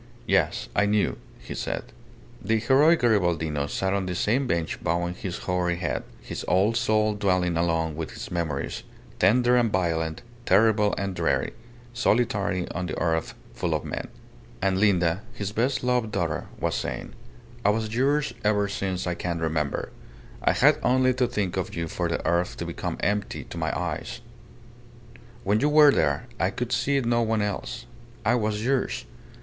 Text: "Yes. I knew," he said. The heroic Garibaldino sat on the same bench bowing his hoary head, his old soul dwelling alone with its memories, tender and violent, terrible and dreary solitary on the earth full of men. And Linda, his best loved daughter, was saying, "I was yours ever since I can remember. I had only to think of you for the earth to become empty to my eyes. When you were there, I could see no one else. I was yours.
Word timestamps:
"Yes. 0.25 0.67
I 0.75 0.87
knew," 0.87 1.15
he 1.37 1.53
said. 1.53 1.93
The 2.43 2.57
heroic 2.57 3.01
Garibaldino 3.01 3.67
sat 3.69 3.93
on 3.93 4.07
the 4.07 4.15
same 4.15 4.47
bench 4.47 4.83
bowing 4.83 5.13
his 5.13 5.37
hoary 5.37 5.75
head, 5.75 6.01
his 6.23 6.43
old 6.47 6.75
soul 6.75 7.13
dwelling 7.13 7.55
alone 7.55 7.95
with 7.95 8.13
its 8.13 8.31
memories, 8.31 8.81
tender 9.19 9.55
and 9.55 9.71
violent, 9.71 10.23
terrible 10.47 10.95
and 10.97 11.13
dreary 11.13 11.53
solitary 11.93 12.67
on 12.69 12.87
the 12.87 12.99
earth 12.99 13.35
full 13.53 13.75
of 13.75 13.85
men. 13.85 14.07
And 14.59 14.79
Linda, 14.79 15.21
his 15.35 15.51
best 15.51 15.83
loved 15.83 16.11
daughter, 16.11 16.47
was 16.59 16.73
saying, 16.73 17.13
"I 17.63 17.69
was 17.69 17.93
yours 17.93 18.33
ever 18.43 18.67
since 18.67 19.05
I 19.05 19.13
can 19.13 19.37
remember. 19.37 19.91
I 20.43 20.53
had 20.53 20.79
only 20.81 21.13
to 21.13 21.27
think 21.27 21.57
of 21.57 21.75
you 21.75 21.87
for 21.87 22.07
the 22.09 22.25
earth 22.25 22.57
to 22.57 22.65
become 22.65 22.97
empty 23.01 23.43
to 23.43 23.57
my 23.59 23.71
eyes. 23.77 24.19
When 25.43 25.59
you 25.59 25.69
were 25.69 25.91
there, 25.91 26.25
I 26.39 26.49
could 26.49 26.71
see 26.71 26.99
no 27.01 27.21
one 27.21 27.43
else. 27.43 27.85
I 28.25 28.33
was 28.33 28.65
yours. 28.65 29.05